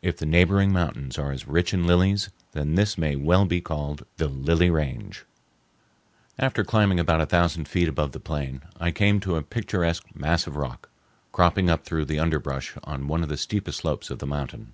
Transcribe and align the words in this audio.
If 0.00 0.16
the 0.16 0.24
neighboring 0.24 0.72
mountains 0.72 1.18
are 1.18 1.32
as 1.32 1.46
rich 1.46 1.74
in 1.74 1.86
lilies, 1.86 2.30
then 2.52 2.76
this 2.76 2.96
may 2.96 3.14
well 3.14 3.44
be 3.44 3.60
called 3.60 4.06
the 4.16 4.26
Lily 4.26 4.70
Range. 4.70 5.22
After 6.38 6.64
climbing 6.64 6.98
about 6.98 7.20
a 7.20 7.26
thousand 7.26 7.68
feet 7.68 7.86
above 7.86 8.12
the 8.12 8.20
plain 8.20 8.62
I 8.80 8.90
came 8.90 9.20
to 9.20 9.36
a 9.36 9.42
picturesque 9.42 10.06
mass 10.14 10.46
of 10.46 10.56
rock, 10.56 10.88
cropping 11.30 11.68
up 11.68 11.84
through 11.84 12.06
the 12.06 12.18
underbrush 12.18 12.74
on 12.84 13.06
one 13.06 13.22
of 13.22 13.28
the 13.28 13.36
steepest 13.36 13.80
slopes 13.80 14.08
of 14.08 14.18
the 14.18 14.26
mountain. 14.26 14.72